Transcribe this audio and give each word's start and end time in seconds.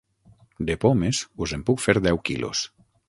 De 0.69 0.77
pomes, 0.85 1.19
us 1.47 1.53
en 1.59 1.67
puc 1.69 1.85
fer 1.85 1.97
deu 2.09 2.21
quilos. 2.31 2.65